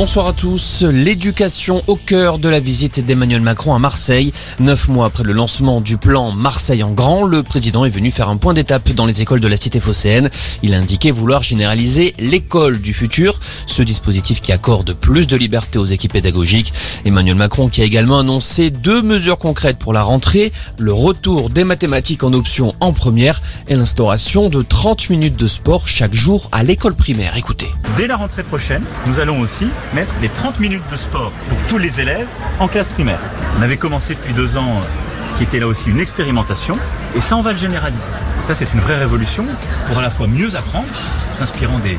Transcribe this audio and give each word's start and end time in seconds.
Bonsoir 0.00 0.28
à 0.28 0.32
tous. 0.32 0.82
L'éducation 0.82 1.82
au 1.86 1.94
cœur 1.94 2.38
de 2.38 2.48
la 2.48 2.58
visite 2.58 3.04
d'Emmanuel 3.04 3.42
Macron 3.42 3.74
à 3.74 3.78
Marseille. 3.78 4.32
Neuf 4.58 4.88
mois 4.88 5.04
après 5.04 5.24
le 5.24 5.34
lancement 5.34 5.82
du 5.82 5.98
plan 5.98 6.32
Marseille 6.32 6.82
en 6.82 6.92
grand, 6.92 7.24
le 7.24 7.42
président 7.42 7.84
est 7.84 7.90
venu 7.90 8.10
faire 8.10 8.30
un 8.30 8.38
point 8.38 8.54
d'étape 8.54 8.88
dans 8.92 9.04
les 9.04 9.20
écoles 9.20 9.40
de 9.40 9.46
la 9.46 9.58
cité 9.58 9.78
phocéenne. 9.78 10.30
Il 10.62 10.72
a 10.72 10.78
indiqué 10.78 11.10
vouloir 11.10 11.42
généraliser 11.42 12.14
l'école 12.18 12.80
du 12.80 12.94
futur, 12.94 13.38
ce 13.66 13.82
dispositif 13.82 14.40
qui 14.40 14.52
accorde 14.52 14.94
plus 14.94 15.26
de 15.26 15.36
liberté 15.36 15.78
aux 15.78 15.84
équipes 15.84 16.14
pédagogiques. 16.14 16.72
Emmanuel 17.04 17.34
Macron 17.34 17.68
qui 17.68 17.82
a 17.82 17.84
également 17.84 18.20
annoncé 18.20 18.70
deux 18.70 19.02
mesures 19.02 19.36
concrètes 19.36 19.78
pour 19.78 19.92
la 19.92 20.02
rentrée, 20.02 20.50
le 20.78 20.94
retour 20.94 21.50
des 21.50 21.64
mathématiques 21.64 22.24
en 22.24 22.32
option 22.32 22.74
en 22.80 22.94
première 22.94 23.42
et 23.68 23.76
l'instauration 23.76 24.48
de 24.48 24.62
30 24.62 25.10
minutes 25.10 25.36
de 25.36 25.46
sport 25.46 25.86
chaque 25.86 26.14
jour 26.14 26.48
à 26.52 26.62
l'école 26.62 26.94
primaire. 26.94 27.36
Écoutez. 27.36 27.68
Dès 27.98 28.06
la 28.06 28.16
rentrée 28.16 28.44
prochaine, 28.44 28.84
nous 29.06 29.18
allons 29.18 29.40
aussi 29.40 29.66
mettre 29.94 30.14
les 30.20 30.28
30 30.28 30.60
minutes 30.60 30.82
de 30.90 30.96
sport 30.96 31.32
pour 31.48 31.58
tous 31.68 31.78
les 31.78 32.00
élèves 32.00 32.28
en 32.58 32.68
classe 32.68 32.88
primaire. 32.88 33.20
On 33.58 33.62
avait 33.62 33.76
commencé 33.76 34.14
depuis 34.14 34.32
deux 34.32 34.56
ans 34.56 34.80
ce 35.30 35.36
qui 35.36 35.44
était 35.44 35.60
là 35.60 35.66
aussi 35.66 35.90
une 35.90 36.00
expérimentation, 36.00 36.76
et 37.14 37.20
ça 37.20 37.36
on 37.36 37.40
va 37.40 37.52
le 37.52 37.58
généraliser. 37.58 38.02
Ça 38.46 38.54
c'est 38.54 38.72
une 38.74 38.80
vraie 38.80 38.98
révolution 38.98 39.46
pour 39.86 39.98
à 39.98 40.02
la 40.02 40.10
fois 40.10 40.26
mieux 40.26 40.56
apprendre, 40.56 40.88
s'inspirant 41.34 41.78
des, 41.78 41.98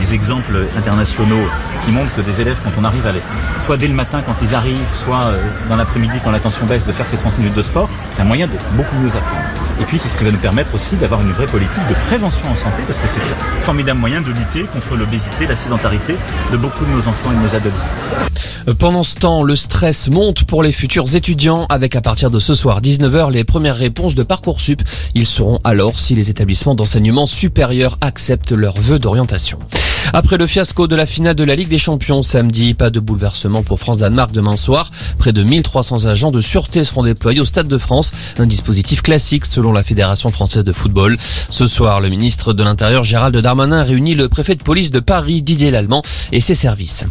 des, 0.00 0.14
exemples 0.14 0.66
internationaux 0.76 1.48
qui 1.84 1.92
montrent 1.92 2.14
que 2.14 2.20
des 2.20 2.40
élèves 2.40 2.58
quand 2.62 2.70
on 2.78 2.84
arrive 2.84 3.06
à 3.06 3.12
les, 3.12 3.22
soit 3.64 3.76
dès 3.76 3.88
le 3.88 3.94
matin 3.94 4.22
quand 4.26 4.34
ils 4.42 4.54
arrivent, 4.54 4.86
soit 4.94 5.32
dans 5.68 5.76
l'après-midi 5.76 6.18
quand 6.22 6.30
la 6.30 6.40
tension 6.40 6.66
baisse, 6.66 6.84
de 6.86 6.92
faire 6.92 7.06
ces 7.06 7.16
30 7.16 7.38
minutes 7.38 7.54
de 7.54 7.62
sport, 7.62 7.88
c'est 8.10 8.22
un 8.22 8.26
moyen 8.26 8.46
de 8.46 8.52
beaucoup 8.76 8.96
mieux 8.96 9.08
apprendre. 9.08 9.65
Et 9.80 9.84
puis 9.84 9.98
c'est 9.98 10.08
ce 10.08 10.16
qui 10.16 10.24
va 10.24 10.30
nous 10.30 10.38
permettre 10.38 10.74
aussi 10.74 10.96
d'avoir 10.96 11.20
une 11.20 11.32
vraie 11.32 11.46
politique 11.46 11.86
de 11.88 11.94
prévention 12.06 12.48
en 12.48 12.56
santé, 12.56 12.82
parce 12.86 12.98
que 12.98 13.06
c'est 13.08 13.20
un 13.20 13.62
formidable 13.62 14.00
moyen 14.00 14.20
de 14.20 14.28
lutter 14.28 14.64
contre 14.64 14.96
l'obésité, 14.96 15.46
la 15.46 15.56
sédentarité 15.56 16.16
de 16.50 16.56
beaucoup 16.56 16.84
de 16.84 16.90
nos 16.90 17.08
enfants 17.08 17.30
et 17.32 17.36
de 17.36 17.40
nos 17.40 17.54
adolescents. 17.54 18.74
Pendant 18.78 19.02
ce 19.02 19.16
temps, 19.16 19.42
le 19.42 19.54
stress 19.54 20.08
monte 20.08 20.44
pour 20.44 20.62
les 20.62 20.72
futurs 20.72 21.14
étudiants 21.14 21.66
avec 21.68 21.94
à 21.94 22.00
partir 22.00 22.30
de 22.30 22.38
ce 22.38 22.54
soir 22.54 22.80
19h 22.80 23.30
les 23.30 23.44
premières 23.44 23.76
réponses 23.76 24.14
de 24.14 24.22
Parcoursup. 24.22 24.82
Ils 25.14 25.26
seront 25.26 25.60
alors 25.62 26.00
si 26.00 26.14
les 26.14 26.30
établissements 26.30 26.74
d'enseignement 26.74 27.26
supérieur 27.26 27.96
acceptent 28.00 28.52
leurs 28.52 28.78
vœux 28.78 28.98
d'orientation. 28.98 29.58
Après 30.12 30.36
le 30.36 30.46
fiasco 30.46 30.86
de 30.86 30.96
la 30.96 31.06
finale 31.06 31.34
de 31.34 31.44
la 31.44 31.56
Ligue 31.56 31.68
des 31.68 31.78
Champions 31.78 32.22
samedi, 32.22 32.74
pas 32.74 32.90
de 32.90 33.00
bouleversement 33.00 33.62
pour 33.62 33.80
France-Danemark 33.80 34.32
demain 34.32 34.56
soir. 34.56 34.90
Près 35.18 35.32
de 35.32 35.42
1300 35.42 36.06
agents 36.06 36.30
de 36.30 36.40
sûreté 36.40 36.84
seront 36.84 37.02
déployés 37.02 37.40
au 37.40 37.44
Stade 37.44 37.68
de 37.68 37.78
France, 37.78 38.12
un 38.38 38.46
dispositif 38.46 39.02
classique 39.02 39.44
selon 39.44 39.72
la 39.72 39.82
Fédération 39.82 40.30
française 40.30 40.64
de 40.64 40.72
football. 40.72 41.16
Ce 41.50 41.66
soir, 41.66 42.00
le 42.00 42.08
ministre 42.08 42.52
de 42.52 42.62
l'Intérieur 42.62 43.04
Gérald 43.04 43.36
Darmanin 43.36 43.82
réunit 43.82 44.14
le 44.14 44.28
préfet 44.28 44.54
de 44.54 44.62
police 44.62 44.90
de 44.90 45.00
Paris 45.00 45.42
Didier 45.42 45.70
Lallemand 45.70 46.02
et 46.32 46.40
ses 46.40 46.54
services. 46.54 47.04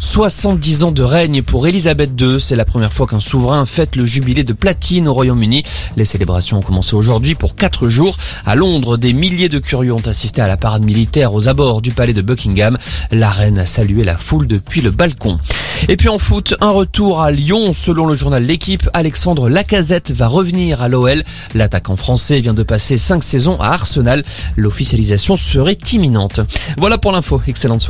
70 0.00 0.84
ans 0.84 0.92
de 0.92 1.02
règne 1.02 1.42
pour 1.42 1.66
Elisabeth 1.66 2.18
II. 2.20 2.40
C'est 2.40 2.56
la 2.56 2.64
première 2.64 2.92
fois 2.92 3.06
qu'un 3.06 3.20
souverain 3.20 3.66
fête 3.66 3.94
le 3.94 4.06
jubilé 4.06 4.42
de 4.42 4.52
platine 4.52 5.06
au 5.06 5.14
Royaume-Uni. 5.14 5.62
Les 5.96 6.04
célébrations 6.04 6.58
ont 6.58 6.62
commencé 6.62 6.96
aujourd'hui 6.96 7.34
pour 7.34 7.56
4 7.56 7.88
jours. 7.88 8.16
À 8.46 8.54
Londres, 8.54 8.96
des 8.96 9.12
milliers 9.12 9.48
de 9.48 9.58
curieux 9.58 9.92
ont 9.92 10.06
assisté 10.06 10.40
à 10.40 10.48
la 10.48 10.56
parade 10.56 10.84
militaire 10.84 11.34
aux 11.34 11.48
abords 11.48 11.82
du 11.82 11.90
palais 11.90 12.12
de 12.12 12.22
La 13.10 13.30
reine 13.30 13.58
a 13.58 13.66
salué 13.66 14.04
la 14.04 14.16
foule 14.16 14.46
depuis 14.46 14.80
le 14.80 14.90
balcon. 14.90 15.38
Et 15.88 15.96
puis 15.96 16.08
en 16.08 16.18
foot, 16.18 16.54
un 16.60 16.70
retour 16.70 17.20
à 17.20 17.30
Lyon. 17.30 17.72
Selon 17.72 18.06
le 18.06 18.14
journal 18.14 18.44
L'équipe, 18.44 18.88
Alexandre 18.94 19.48
Lacazette 19.48 20.10
va 20.10 20.26
revenir 20.26 20.82
à 20.82 20.88
l'OL. 20.88 21.22
L'attaquant 21.54 21.96
français 21.96 22.40
vient 22.40 22.54
de 22.54 22.62
passer 22.62 22.96
5 22.96 23.22
saisons 23.22 23.60
à 23.60 23.68
Arsenal. 23.68 24.24
L'officialisation 24.56 25.36
serait 25.36 25.78
imminente. 25.92 26.40
Voilà 26.78 26.98
pour 26.98 27.12
l'info. 27.12 27.40
Excellente 27.46 27.80
soirée. 27.80 27.86